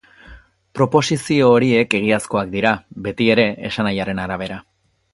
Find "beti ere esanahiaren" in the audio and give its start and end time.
3.09-4.27